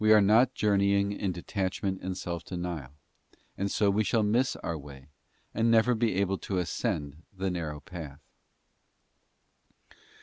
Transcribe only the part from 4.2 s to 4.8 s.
miss our